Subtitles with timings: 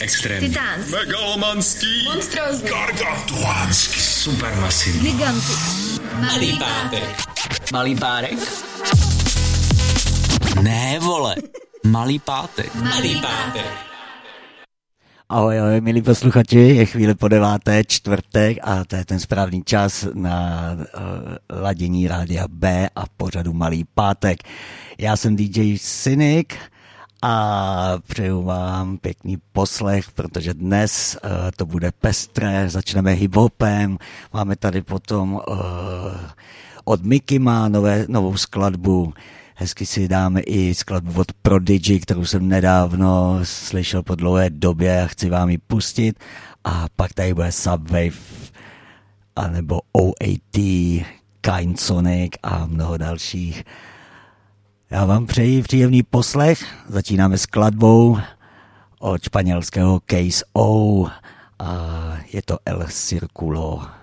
[0.00, 0.48] Extrémní.
[0.48, 0.92] Titánský.
[0.92, 2.04] Megalomanský.
[2.04, 2.68] Monstrózní.
[2.68, 4.00] Gargantuánský.
[4.00, 5.00] Supermasivní.
[5.00, 6.00] Gigantus.
[6.20, 7.28] Malý pátek.
[7.72, 8.38] Malý párek?
[10.62, 11.34] Ne, vole.
[11.86, 12.74] Malý pátek.
[12.74, 13.88] Malý pátek.
[15.28, 20.08] Ahoj, ahoj, milí posluchači, je chvíle po deváté, čtvrtek a to je ten správný čas
[20.16, 20.80] na uh,
[21.52, 24.40] ladění rádia B a pořadu Malý pátek.
[24.98, 26.48] Já jsem DJ Cynic
[27.22, 33.98] a přeju vám pěkný poslech, protože dnes uh, to bude pestré, začneme hiphopem,
[34.32, 35.40] máme tady potom uh,
[36.84, 39.12] od Mickey má nové, novou skladbu,
[39.60, 45.06] Hezky si dáme i skladbu od Prodigy, kterou jsem nedávno slyšel po dlouhé době a
[45.06, 46.18] chci vám ji pustit.
[46.64, 48.18] A pak tady bude Subwave,
[49.36, 50.56] anebo OAT,
[51.40, 53.64] Kind Sonic a mnoho dalších.
[54.90, 56.64] Já vám přeji příjemný poslech.
[56.88, 58.18] Začínáme skladbou
[58.98, 61.06] od španělského Case O
[61.58, 61.72] a
[62.32, 63.97] je to El Circulo.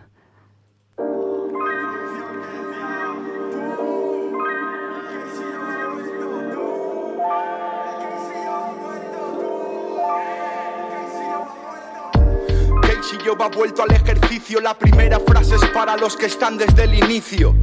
[13.34, 14.62] Va vuelto al ejercicio.
[14.62, 17.56] La primera frase es para los que están desde el inicio.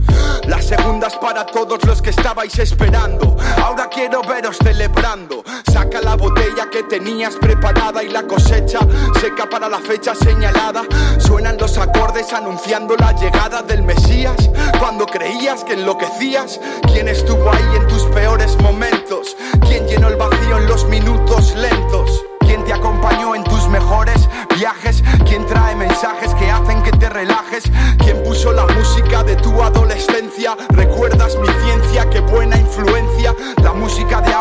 [0.48, 3.36] La segunda es para todos los que estabais esperando.
[3.62, 5.44] Ahora quiero veros celebrando.
[5.72, 8.80] Saca la botella que tenías preparada y la cosecha
[9.20, 10.82] seca para la fecha señalada.
[11.18, 14.50] Suenan los acordes anunciando la llegada del Mesías.
[14.80, 16.60] Cuando creías que enloquecías,
[16.92, 19.36] ¿quién estuvo ahí en tus peores momentos?
[19.68, 22.24] ¿Quién llenó el vacío en los minutos lentos?
[22.40, 24.91] ¿Quién te acompañó en tus mejores viajes?
[25.32, 27.64] ¿Quién trae mensajes que hacen que te relajes?
[28.04, 30.54] ¿Quién puso la música de tu adolescencia?
[30.68, 32.10] ¿Recuerdas mi ciencia?
[32.10, 33.34] ¡Qué buena influencia!
[33.62, 34.31] La música de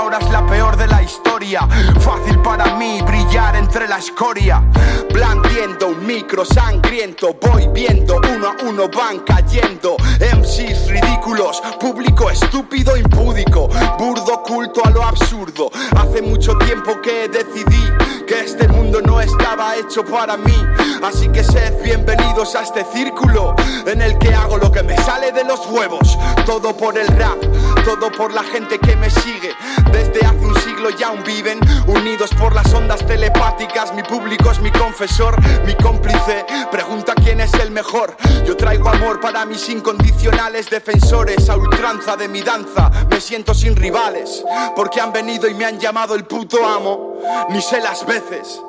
[1.12, 1.68] historia.
[2.00, 4.64] Fácil para mí brillar entre la escoria.
[5.12, 7.36] Blandiendo un micro sangriento.
[7.42, 9.98] Voy viendo uno a uno van cayendo.
[10.20, 13.68] MCs ridículos, público estúpido, impúdico.
[13.98, 15.70] Burdo culto a lo absurdo.
[15.98, 17.84] Hace mucho tiempo que decidí
[18.26, 20.66] que este mundo no estaba hecho para mí.
[21.04, 23.56] Así que sed bienvenidos a este círculo
[23.86, 26.18] en el que hago lo que me sale de los huevos.
[26.46, 27.40] Todo por el rap,
[27.84, 29.52] todo por la gente que me sigue.
[29.92, 33.94] Desde hace un siglo ya aún viven unidos por las ondas telepáticas.
[33.94, 36.46] Mi público es mi confesor, mi cómplice.
[36.72, 38.16] Pregunta quién es el mejor.
[38.46, 41.50] Yo traigo amor para mis incondicionales defensores.
[41.50, 44.44] A ultranza de mi danza me siento sin rivales.
[44.76, 47.20] Porque han venido y me han llamado el puto amo.
[47.50, 48.62] Ni sé las veces.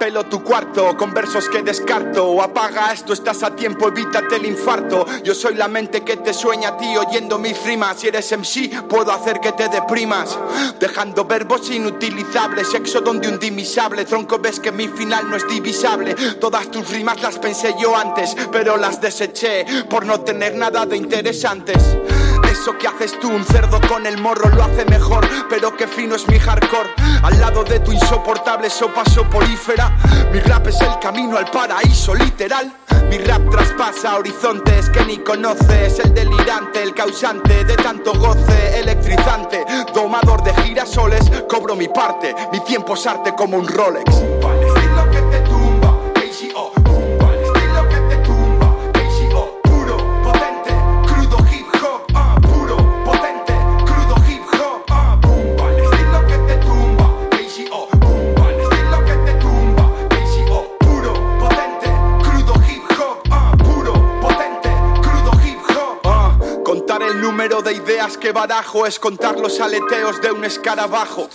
[0.00, 2.40] Empapelo tu cuarto con versos que descarto.
[2.40, 5.04] Apaga esto, estás a tiempo, evítate el infarto.
[5.22, 8.00] Yo soy la mente que te sueña a ti oyendo mis rimas.
[8.00, 10.38] Si eres MC, puedo hacer que te deprimas.
[10.80, 14.06] Dejando verbos inutilizables, sexo donde un dimisable.
[14.06, 16.14] Tronco, ves que mi final no es divisable.
[16.40, 20.96] Todas tus rimas las pensé yo antes, pero las deseché por no tener nada de
[20.96, 21.76] interesantes.
[22.50, 26.16] Eso que haces tú, un cerdo con el morro lo hace mejor, pero qué fino
[26.16, 26.90] es mi hardcore.
[27.22, 29.96] Al lado de tu insoportable sopa soporífera,
[30.32, 32.72] mi rap es el camino al paraíso literal.
[33.08, 39.64] Mi rap traspasa horizontes que ni conoces, el delirante, el causante de tanto goce, electrizante,
[39.94, 44.10] domador de girasoles, cobro mi parte, mi tiempo es arte como un Rolex.
[68.10, 71.28] Ideas que barajo es contar los aleteos de un escarabajo.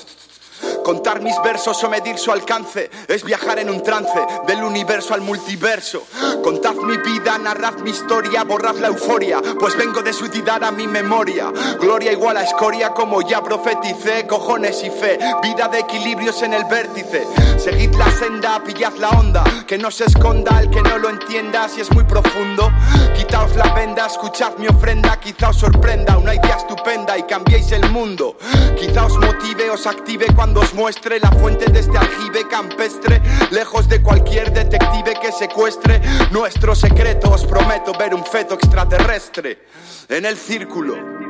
[0.85, 5.21] Contar mis versos o medir su alcance es viajar en un trance del universo al
[5.21, 6.03] multiverso.
[6.43, 10.85] Contad mi vida, narrad mi historia, borrad la euforia, pues vengo de suicidar a mi
[10.85, 11.51] memoria.
[11.81, 16.65] Gloria igual a escoria, como ya profeticé, cojones y fe, vida de equilibrios en el
[16.65, 17.25] vértice.
[17.57, 21.67] Seguid la senda, pillad la onda, que no se esconda el que no lo entienda
[21.67, 22.71] si es muy profundo.
[23.17, 27.89] Quitaos la venda, escuchad mi ofrenda, quizá os sorprenda una idea estupenda y cambiéis el
[27.89, 28.37] mundo.
[28.77, 33.87] Quizá os motive os active cuando os muestre la fuente de este aljibe campestre, lejos
[33.87, 36.01] de cualquier detective que secuestre
[36.31, 37.31] nuestro secreto.
[37.31, 39.65] Os prometo ver un feto extraterrestre
[40.09, 41.24] en el círculo.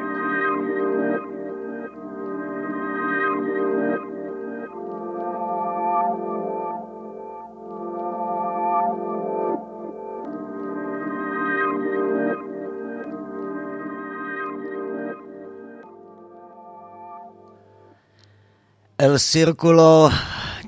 [18.98, 20.10] El Circulo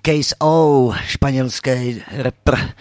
[0.02, 2.74] Case O, španělský rapper.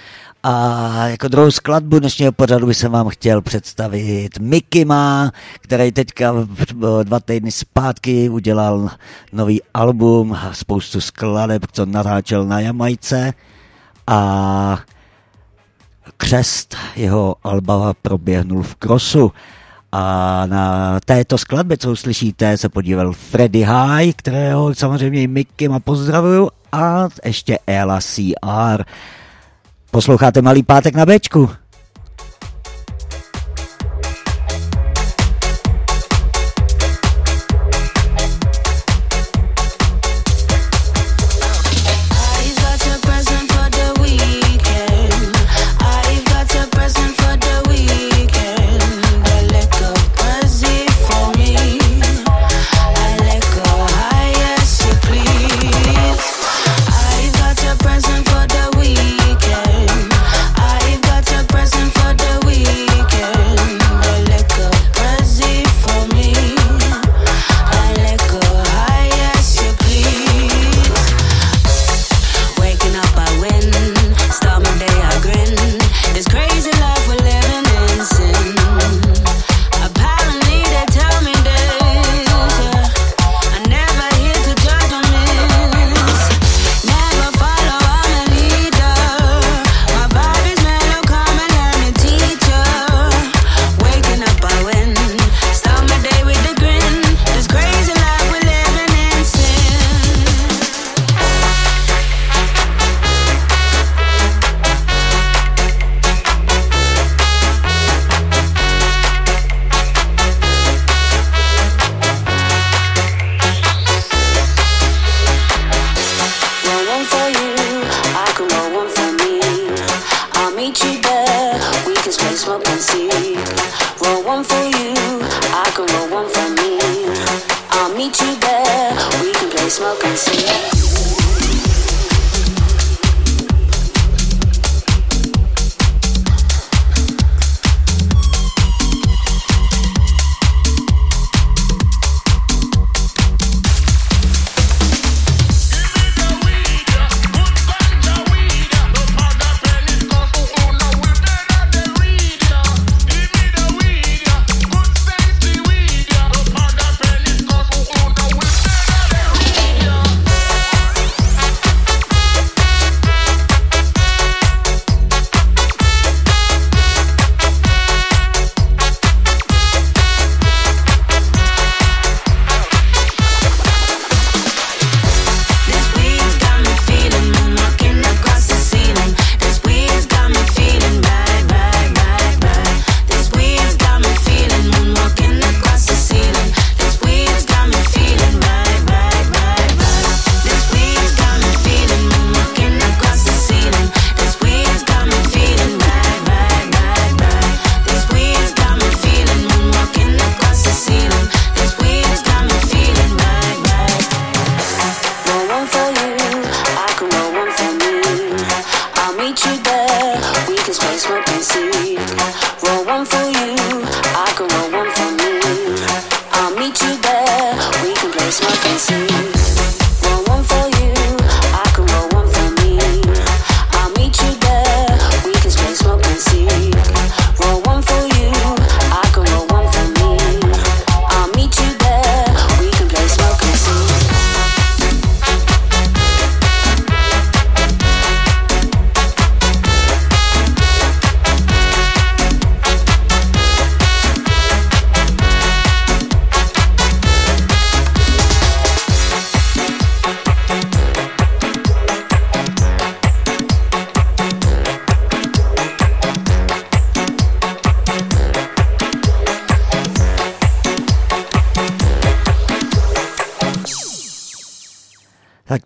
[0.43, 6.35] A jako druhou skladbu dnešního pořadu bych vám chtěl představit Mickey Ma, který teďka
[7.03, 8.91] dva týdny zpátky udělal
[9.33, 13.33] nový album a spoustu skladeb, co natáčel na Jamajce.
[14.07, 14.79] A
[16.17, 19.33] křest jeho alba proběhnul v Krosu.
[19.99, 25.81] A na této skladbě, co uslyšíte, se podíval Freddy High, kterého samozřejmě i Mickey ma
[25.81, 28.85] pozdravuju, a ještě Ella CR.
[29.91, 31.51] Posloucháte Malý pátek na Bčku.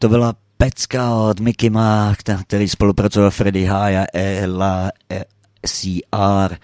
[0.00, 4.90] To byla pecka od Mickey Mark, který spolupracoval Freddy High a Ella
[5.66, 6.56] CR.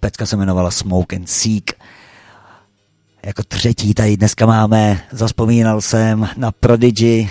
[0.00, 1.72] Pecka se jmenovala Smoke and Seek.
[3.26, 7.28] Jako třetí tady dneska máme, zaspomínal jsem na Prodigy,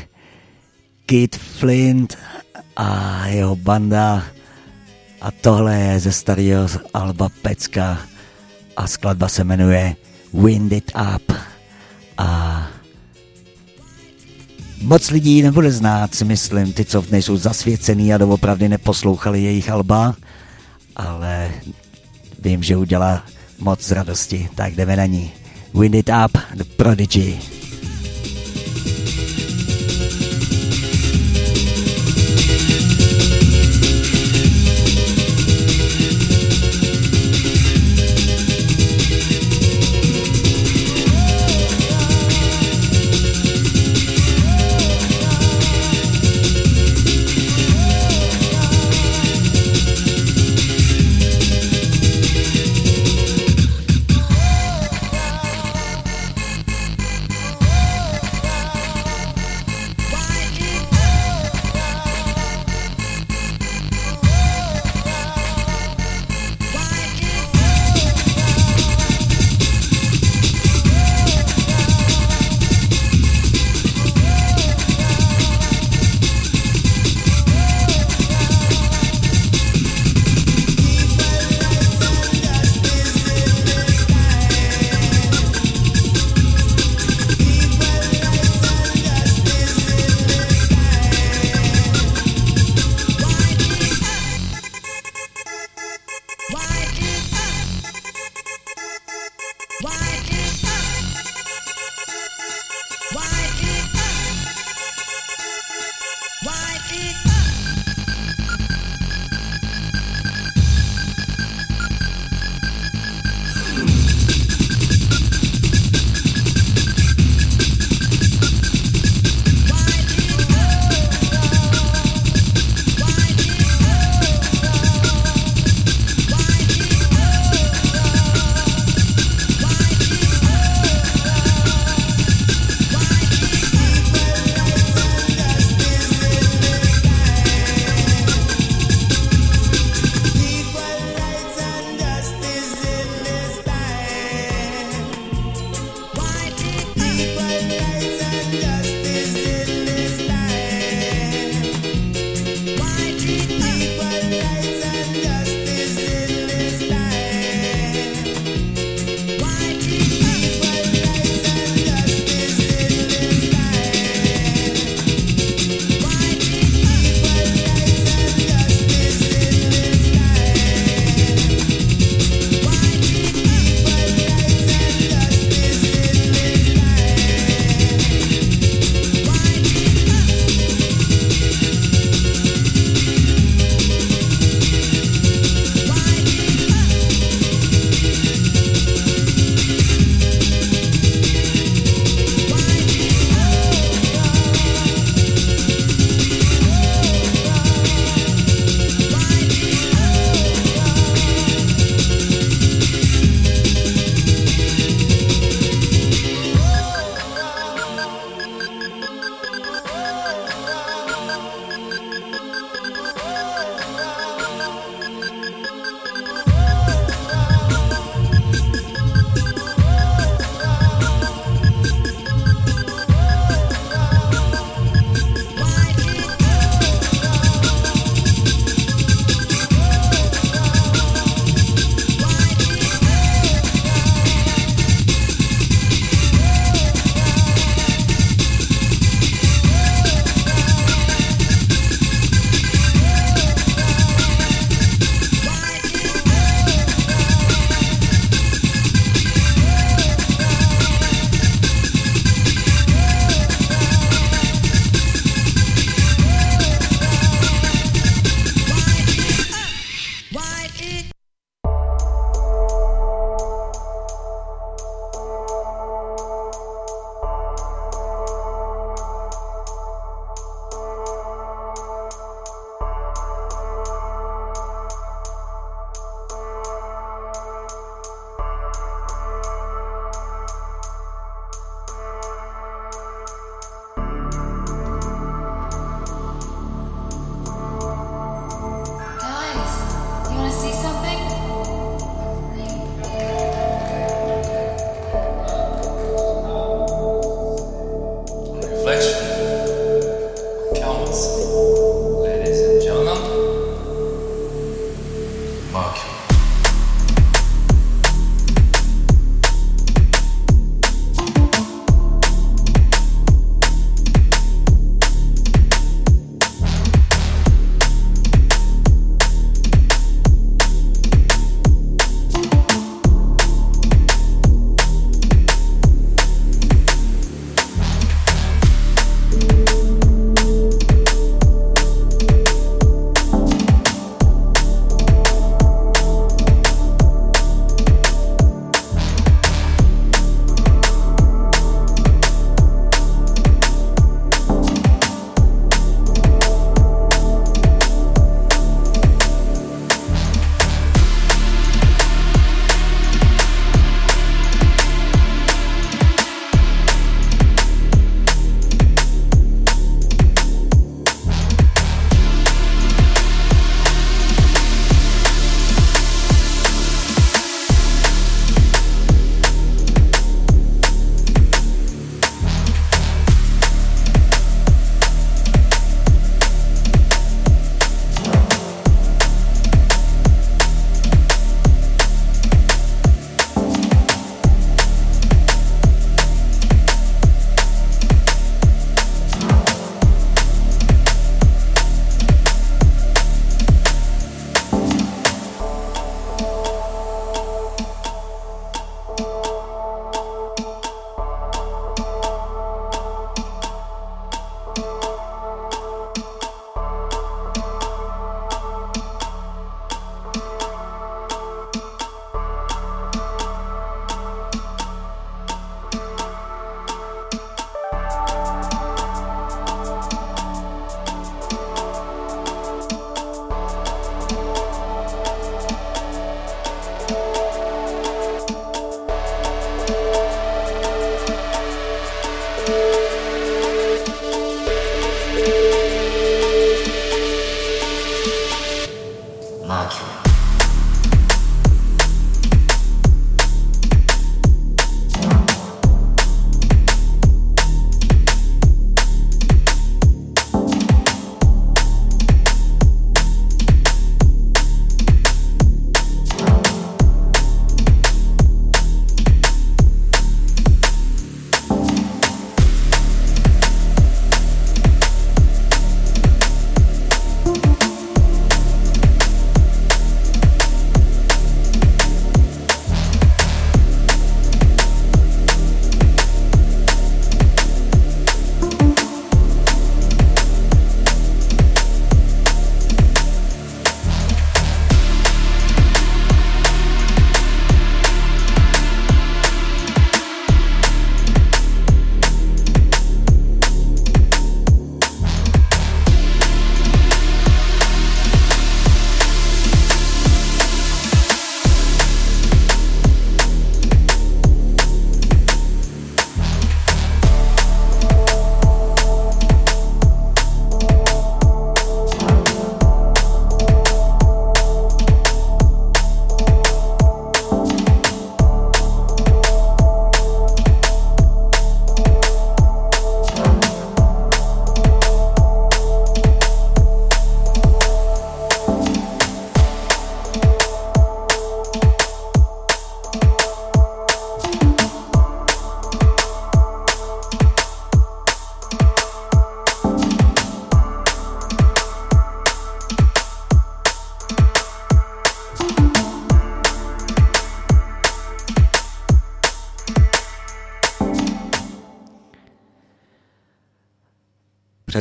[1.05, 2.17] Kid Flint
[2.75, 4.23] a jeho banda.
[5.21, 7.97] A tohle je ze starého Alba Pecka
[8.77, 9.95] a skladba se jmenuje
[10.33, 11.31] Wind It Up.
[12.17, 12.67] A
[14.81, 20.15] moc lidí nebude znát, si myslím, ty, co nejsou zasvěcený a doopravdy neposlouchali jejich alba,
[20.95, 21.51] ale
[22.39, 23.23] vím, že udělá
[23.59, 25.31] moc radosti, tak jdeme na ní.
[25.73, 27.58] Wind It Up, The Prodigy.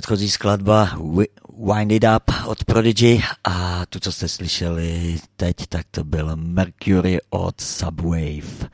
[0.08, 0.90] Předchozí skladba
[1.74, 7.18] Wind It Up od Prodigy a tu, co jste slyšeli teď, tak to byl Mercury
[7.30, 8.68] od Subwave.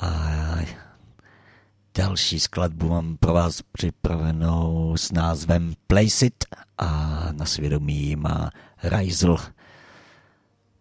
[0.00, 0.10] A
[1.98, 6.44] další skladbu mám pro vás připravenou s názvem Place It
[6.78, 6.88] a
[7.32, 8.50] na svědomí má
[8.82, 9.36] Rizl.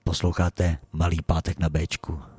[0.03, 2.32] Posloucháte Malý pátek na Bčku.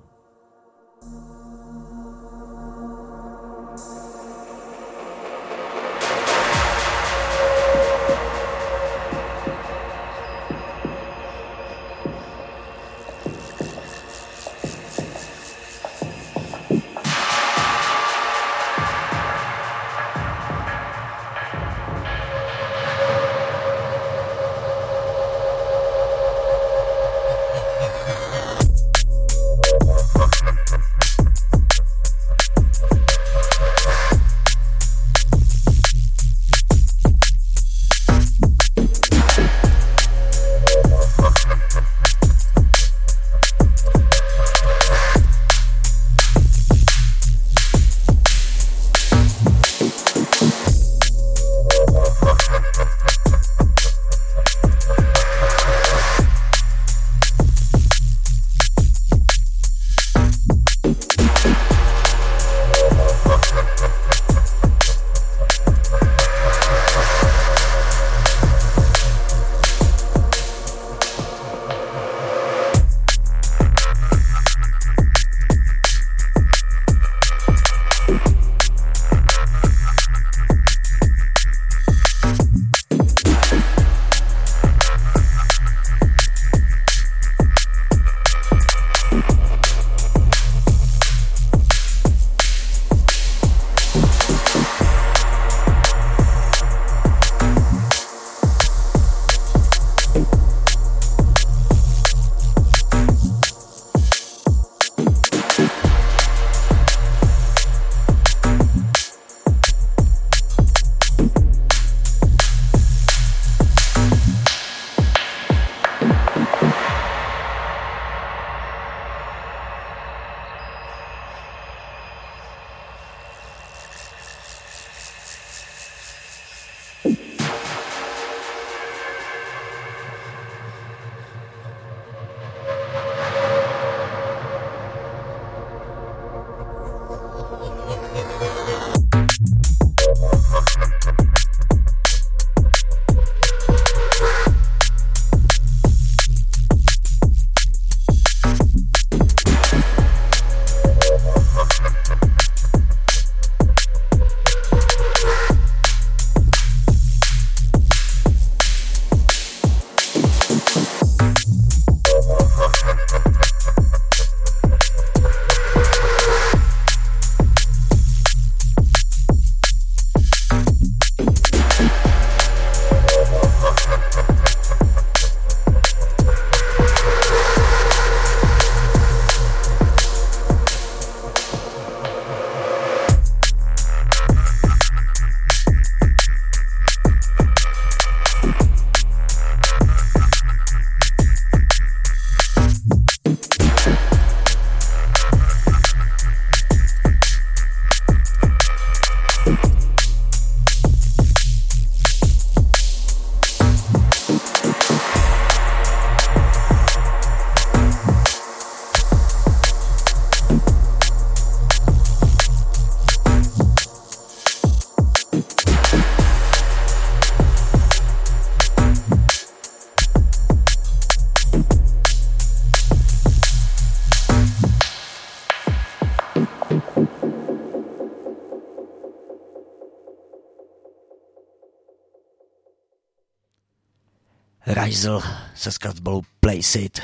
[235.04, 235.22] Rizl
[235.54, 237.00] se skladbou Place It.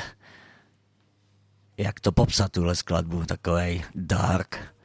[1.77, 3.25] Jak to popsat, tuhle skladbu?
[3.25, 4.75] Takovej dark,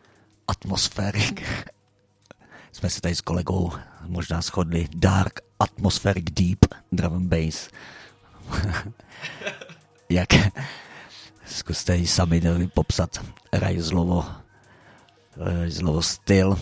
[0.49, 1.41] atmospheric.
[2.73, 3.73] Jsme se tady s kolegou
[4.07, 4.89] možná shodli.
[4.95, 7.69] Dark, atmospheric, deep, drum and bass.
[10.09, 10.29] Jak
[11.47, 12.43] zkuste ji sami
[12.75, 14.25] popsat Rizlovo,
[15.65, 16.59] Rizlovo styl.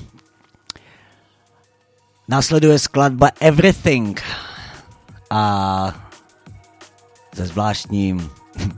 [2.29, 4.21] Následuje skladba Everything
[5.31, 6.04] a
[7.35, 8.31] se zvláštním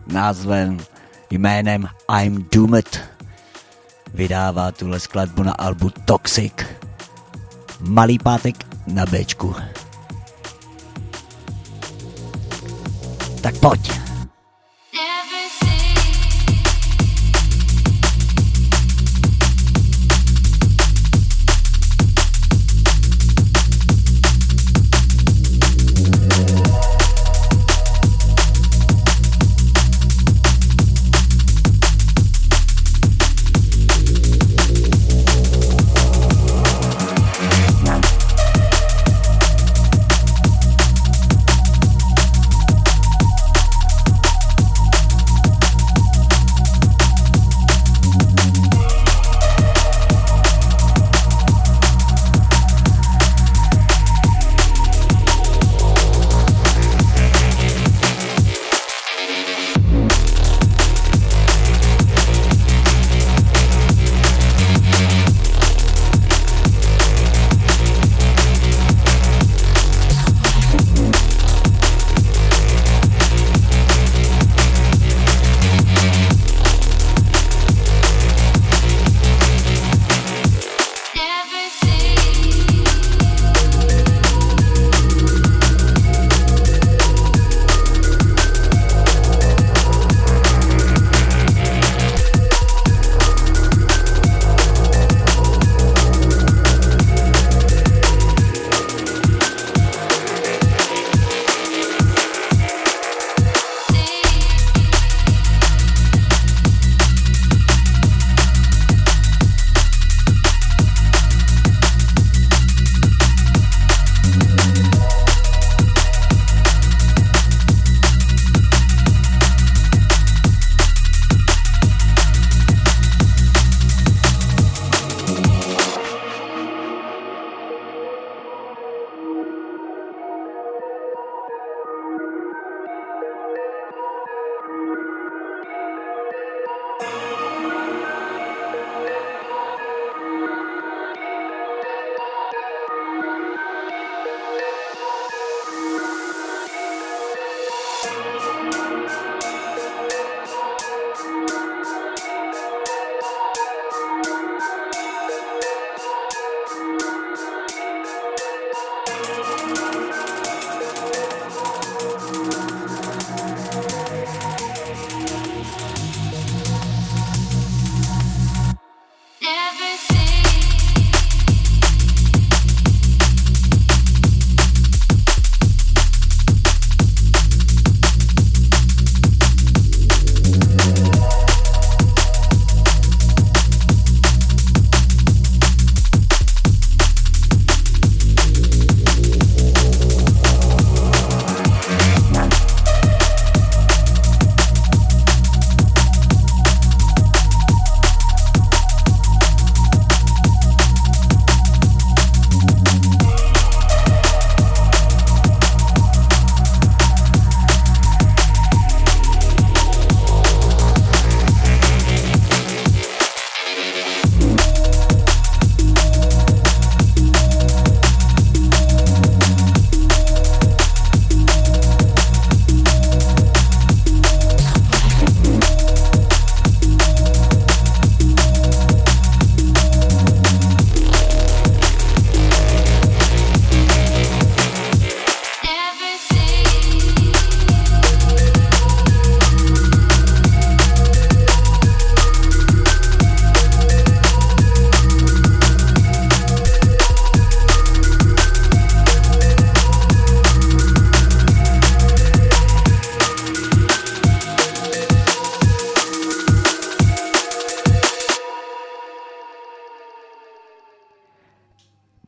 [0.06, 0.78] názvem,
[1.30, 1.88] jménem
[2.20, 3.16] I'm Doomed
[4.14, 6.52] vydává tuhle skladbu na albu Toxic.
[7.80, 9.54] Malý pátek na Bčku.
[13.40, 14.05] Tak pojď.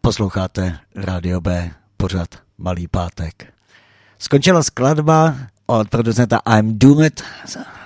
[0.09, 3.55] Posloucháte Radio B, pořad Malý pátek.
[4.19, 7.23] Skončila skladba od producenta I'm Doomed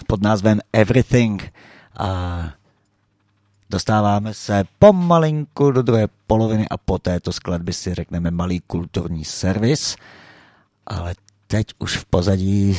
[0.07, 1.53] pod názvem Everything
[1.97, 2.43] a
[3.71, 9.97] dostáváme se pomalinku do druhé poloviny a po této skladbě si řekneme malý kulturní servis,
[10.87, 11.15] ale
[11.47, 12.79] teď už v pozadí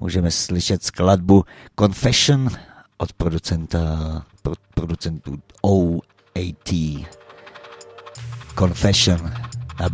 [0.00, 1.44] můžeme slyšet skladbu
[1.78, 2.48] Confession
[2.98, 3.88] od producenta,
[4.74, 6.72] producentů OAT.
[8.56, 9.20] Confession
[9.78, 9.88] na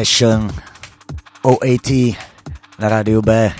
[0.00, 0.48] Confession
[1.42, 1.90] OAT
[2.78, 3.52] na rádiu B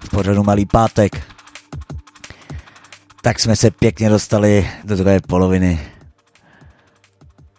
[0.00, 1.22] v pořadu Malý pátek.
[3.22, 5.80] Tak jsme se pěkně dostali do druhé poloviny.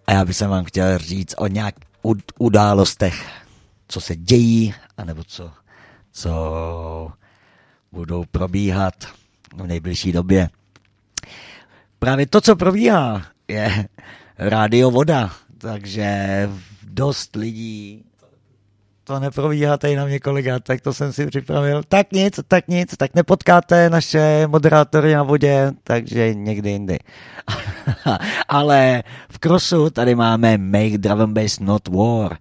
[0.08, 3.26] A já bych vám chtěl říct o nějak ud- událostech,
[3.88, 5.52] co se dějí, anebo co,
[6.12, 6.32] co
[7.92, 8.94] budou probíhat
[9.56, 10.50] v nejbližší době.
[12.00, 13.88] Právě to, co probíhá, je
[14.38, 16.50] rádio voda, takže
[16.84, 18.06] dost lidí
[19.04, 21.84] to neprobíhá tady na mě kolega, tak to jsem si připravil.
[21.88, 27.00] Tak nic, tak nic, tak nepotkáte naše moderátory na vodě, takže někdy jindy.
[28.48, 32.38] Ale v Crossu tady máme Make Drum and Bass Not War.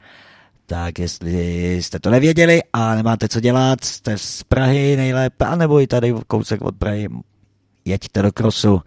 [0.66, 5.86] Tak jestli jste to nevěděli a nemáte co dělat, jste z Prahy nejlépe, anebo i
[5.86, 7.08] tady kousek od Prahy,
[7.84, 8.80] jeďte do Crossu.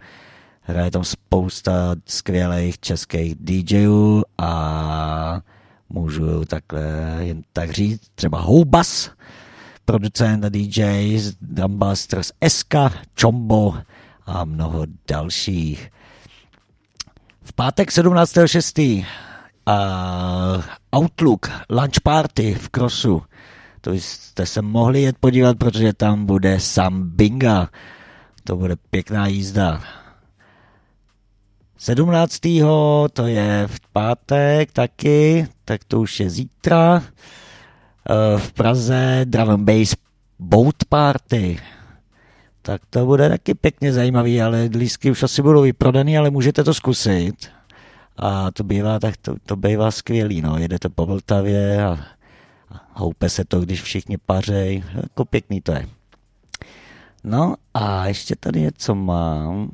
[0.60, 5.40] Hraje tam spousta skvělých českých DJů a
[5.88, 6.82] můžu takhle
[7.18, 9.10] jen tak říct, třeba Houbas,
[9.84, 12.74] producent a DJ z Drumbusters SK,
[13.20, 13.74] Chombo
[14.26, 15.90] a mnoho dalších.
[17.42, 19.06] V pátek 17.6.
[19.68, 20.64] Uh,
[20.96, 23.22] Outlook Lunch Party v Crossu.
[23.80, 27.68] To jste se mohli jet podívat, protože tam bude Sam Binga.
[28.44, 29.82] To bude pěkná jízda.
[31.78, 32.40] 17.
[33.12, 37.02] to je v pátek taky, tak to už je zítra.
[38.10, 39.94] Eh, V Praze Drum and Bass
[40.38, 41.58] Boat Party.
[42.62, 46.74] Tak to bude taky pěkně zajímavý, ale lístky už asi budou vyprodaný, ale můžete to
[46.74, 47.50] zkusit.
[48.16, 50.58] A to bývá, tak to, to bývá skvělý, no.
[50.58, 51.98] Jedete po Vltavě a,
[52.70, 54.84] a houpe se to, když všichni pařej.
[55.02, 55.86] Jako pěkný to je.
[57.24, 59.70] No a ještě tady něco mám,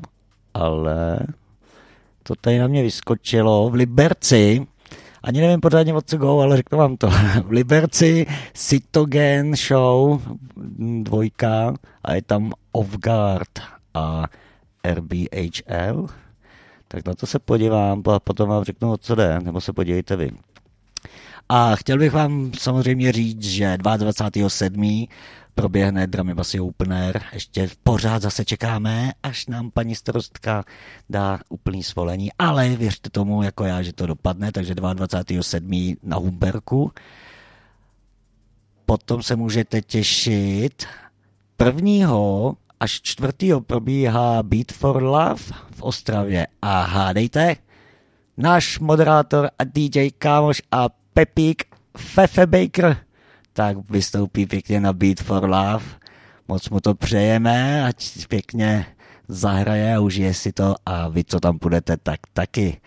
[0.54, 1.18] ale
[2.22, 4.66] to tady na mě vyskočilo v Liberci,
[5.22, 7.10] ani nevím pořádně od co go, ale řeknu vám to.
[7.44, 10.22] V Liberci Cytogen Show
[11.02, 13.58] dvojka a je tam Off Guard
[13.94, 14.24] a
[14.94, 16.06] RBHL.
[16.88, 20.16] Tak na to se podívám a potom vám řeknu, o co jde, nebo se podívejte
[20.16, 20.30] vy.
[21.48, 25.08] A chtěl bych vám samozřejmě říct, že 22.7.
[25.54, 27.22] proběhne Dramy Basy Opener.
[27.32, 30.64] Ještě pořád zase čekáme, až nám paní starostka
[31.10, 32.30] dá úplný svolení.
[32.38, 35.96] Ale věřte tomu, jako já, že to dopadne, takže 22.7.
[36.02, 36.92] na Humberku.
[38.86, 40.86] Potom se můžete těšit.
[41.56, 46.46] Prvního až čtvrtýho probíhá Beat for Love v Ostravě.
[46.62, 47.56] A hádejte,
[48.36, 51.64] náš moderátor a DJ kámoš a Pepík
[51.96, 52.96] Fefe Baker
[53.52, 55.84] tak vystoupí pěkně na Beat for Love.
[56.48, 58.86] Moc mu to přejeme, ať pěkně
[59.28, 62.80] zahraje a užije si to a vy, co tam budete, tak taky.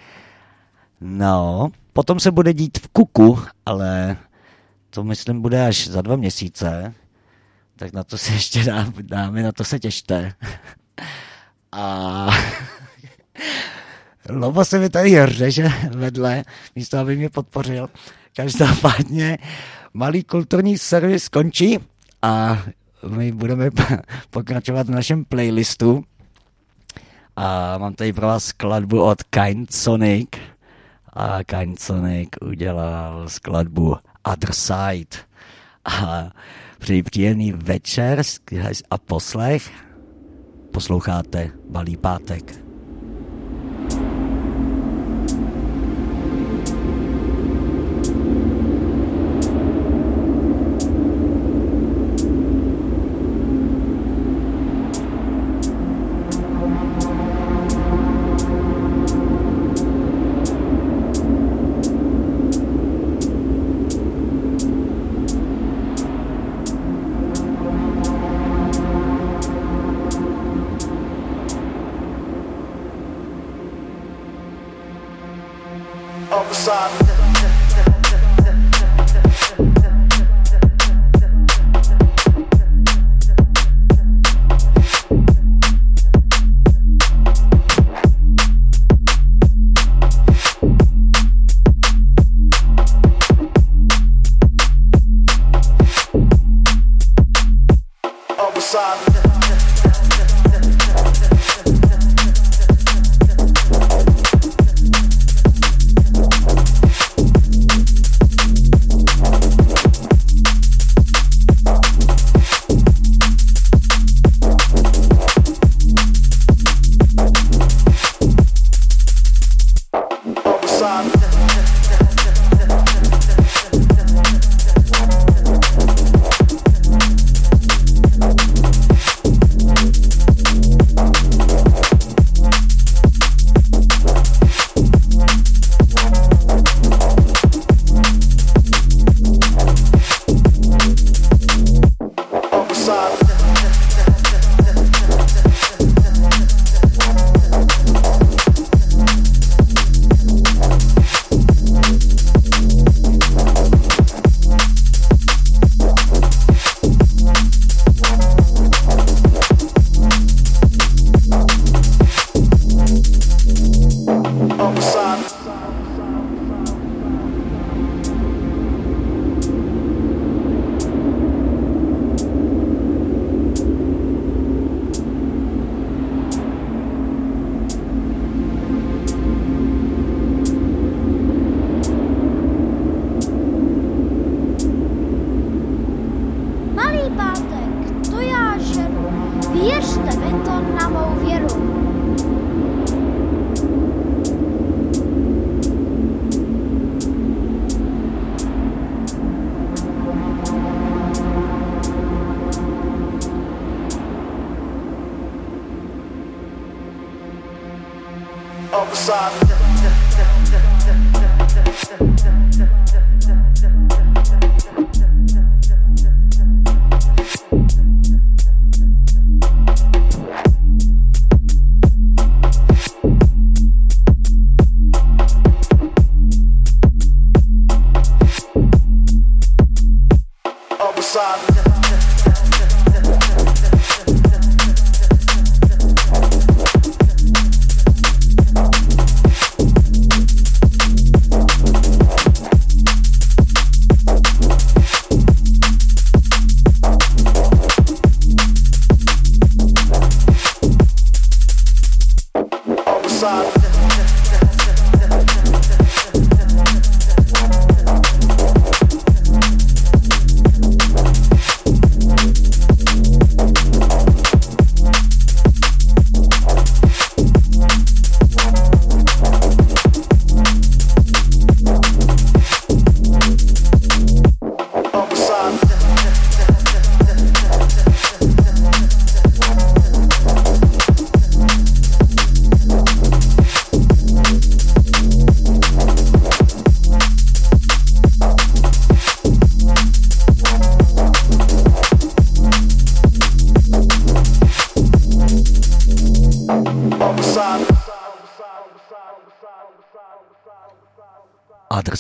[1.02, 4.18] No, potom se bude dít v Kuku, ale
[4.90, 6.94] to myslím bude až za dva měsíce.
[7.76, 10.34] Tak na to se ještě dá, dáme, na to se těšte.
[11.72, 12.28] A
[14.30, 16.44] Lobo se mi tady řeže vedle,
[16.76, 17.90] místo aby mě podpořil.
[18.36, 19.38] Každopádně
[19.96, 21.80] malý kulturní servis končí
[22.22, 22.64] a
[23.08, 23.70] my budeme
[24.30, 26.04] pokračovat v našem playlistu.
[27.36, 30.30] A mám tady pro vás skladbu od Kind Sonic.
[31.14, 33.96] A Kind Sonic udělal skladbu
[34.34, 35.18] Other Side.
[35.86, 36.30] A
[36.80, 38.22] přeji příjemný večer
[38.92, 39.72] a poslech.
[40.72, 42.65] Posloucháte Balý pátek.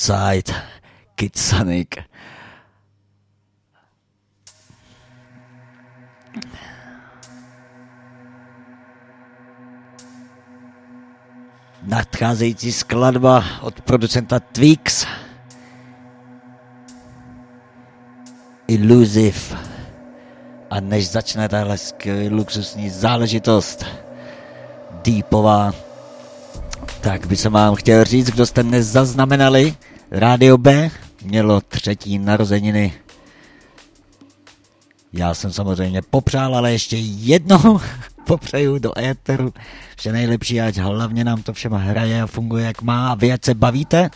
[0.05, 0.53] Zeit,
[1.15, 1.97] Kitsanik.
[11.83, 15.05] Nadcházející skladba od producenta Twix.
[18.67, 19.57] Illusive.
[20.69, 21.77] A než začne tahle
[22.29, 23.85] luxusní záležitost,
[24.91, 25.73] deepová,
[27.01, 29.75] tak by se vám chtěl říct, kdo jste nezaznamenali,
[30.11, 30.91] Rádio B
[31.23, 32.93] mělo třetí narozeniny.
[35.13, 37.79] Já jsem samozřejmě popřál, ale ještě jednou
[38.27, 39.53] popřeju do éteru
[39.97, 43.45] vše nejlepší, ať hlavně nám to všem hraje a funguje jak má a vy ať
[43.45, 44.09] se bavíte,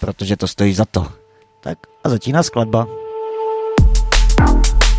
[0.00, 1.12] protože to stojí za to.
[1.60, 2.86] Tak a začíná skladba.
[4.38, 4.91] Illusive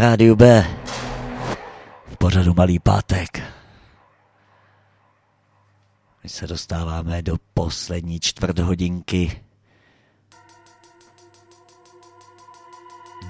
[0.00, 0.66] rádiu B
[2.12, 3.42] v pořadu Malý pátek.
[6.22, 9.42] My se dostáváme do poslední čtvrt hodinky.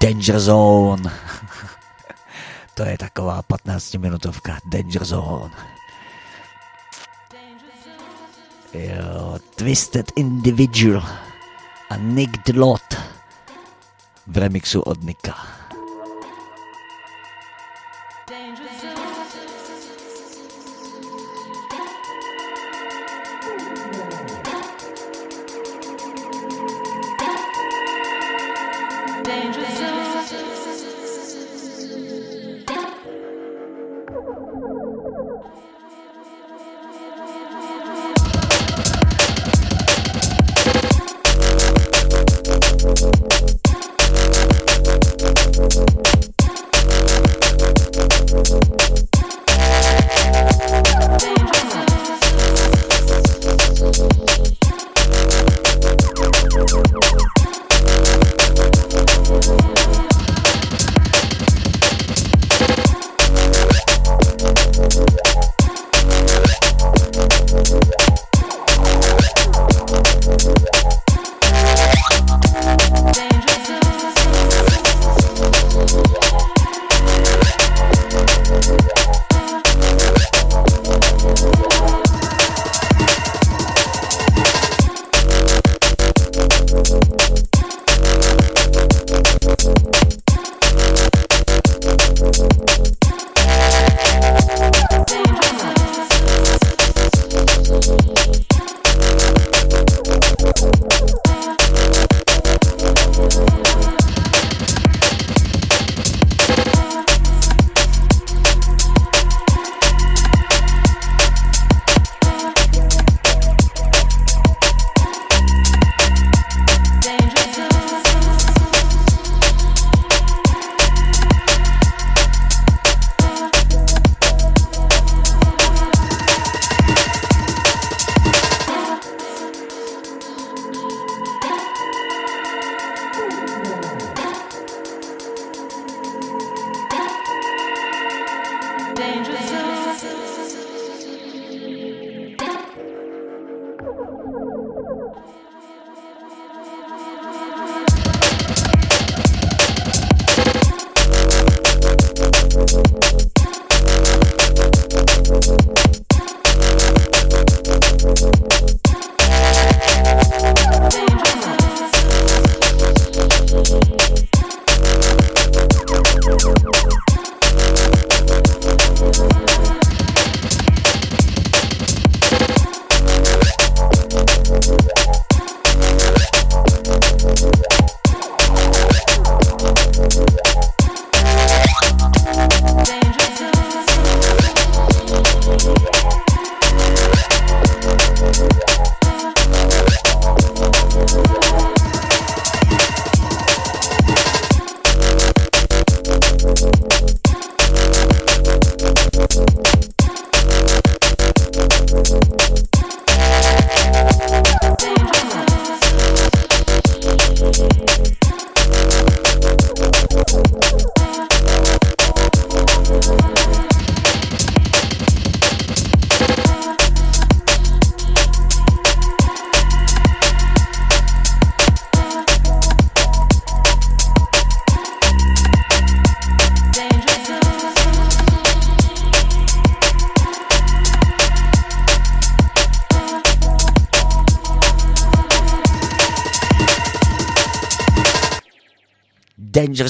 [0.00, 1.10] Danger Zone.
[2.74, 4.58] to je taková 15 minutovka.
[4.72, 5.54] Danger Zone.
[8.72, 11.02] Jo, Twisted Individual
[11.90, 12.94] a Nick Dlot
[14.26, 15.59] v remixu od Nika.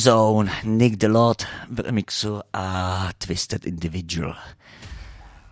[0.01, 4.37] Zone, Nick Delot v remixu a Twisted Individual.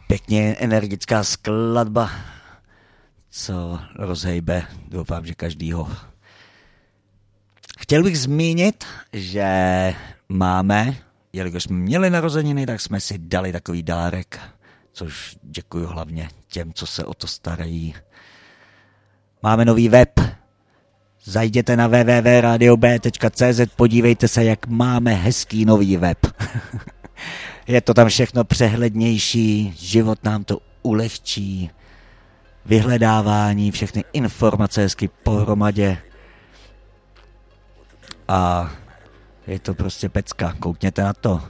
[0.06, 2.10] Pěkně energická skladba,
[3.30, 5.88] co rozhejbe, doufám, že každýho.
[7.78, 9.44] Chtěl bych zmínit, že
[10.28, 10.96] máme,
[11.32, 14.40] jelikož jsme měli narozeniny, tak jsme si dali takový dárek,
[14.92, 17.94] což děkuji hlavně těm, co se o to starají.
[19.42, 20.27] Máme nový web,
[21.28, 26.18] Zajděte na www.radiob.cz, podívejte se, jak máme hezký nový web.
[27.66, 31.70] Je to tam všechno přehlednější, život nám to ulehčí,
[32.66, 35.98] vyhledávání, všechny informace hezky pohromadě.
[38.28, 38.70] A
[39.46, 41.42] je to prostě pecka, koukněte na to.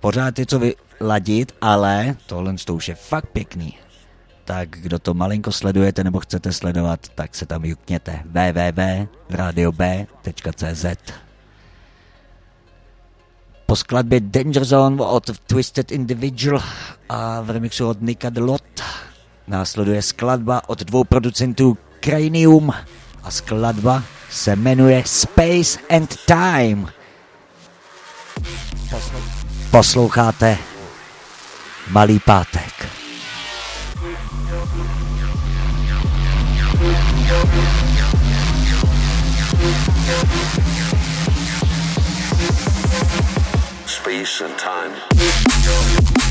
[0.00, 3.74] Pořád je co vyladit, ale tohle to už je fakt pěkný
[4.48, 9.34] tak kdo to malinko sledujete nebo chcete sledovat, tak se tam jukněte www.radiob.cz
[13.66, 16.62] Po skladbě Danger Zone od Twisted Individual
[17.08, 18.82] a v remixu od Nika Delot
[19.46, 22.72] následuje skladba od dvou producentů Cranium
[23.22, 26.88] a skladba se jmenuje Space and Time.
[29.70, 30.58] Posloucháte
[31.90, 32.97] Malý pátek.
[44.28, 46.27] Space and time.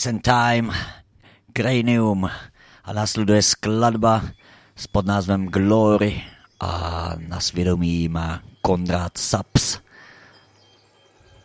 [0.00, 0.72] Space and Time,
[1.52, 2.24] Cranium
[2.84, 4.24] a následuje skladba
[4.76, 6.22] s pod názvem Glory
[6.60, 9.78] a na svědomí má Konrad Saps.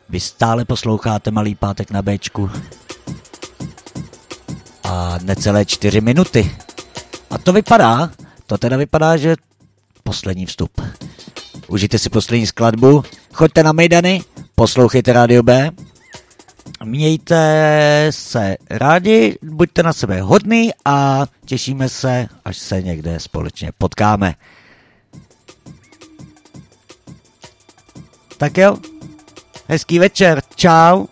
[0.10, 2.52] Vy stále posloucháte Malý pátek na Bčku
[4.84, 6.56] a necelé čtyři minuty.
[7.30, 8.12] A to vypadá,
[8.48, 9.36] to teda vypadá, že
[10.04, 10.82] poslední vstup.
[11.68, 13.04] Užijte si poslední skladbu,
[13.34, 14.22] choďte na Mejdany,
[14.56, 15.72] poslouchejte Radio B,
[16.84, 24.34] mějte se rádi, buďte na sebe hodný a těšíme se, až se někde společně potkáme.
[28.38, 28.78] Tak jo,
[29.68, 31.06] hezký večer, čau.